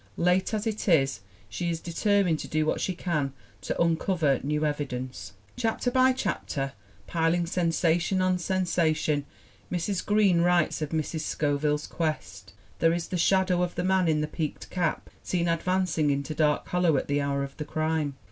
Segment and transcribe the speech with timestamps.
[0.17, 4.65] Late as it is, she is determined to do what she can to uncover new
[4.65, 5.33] evidence.
[5.55, 6.73] Chapter by chapter,
[7.05, 9.27] piling sensation on sensation,
[9.71, 10.03] Mrs.
[10.03, 11.21] Green writes of Mrs.
[11.21, 12.53] Scoville's quest.
[12.79, 16.33] There is the shadow of the man in the peaked cap seen advanc ing into
[16.33, 18.15] Dark Hollow at the hour of the crime.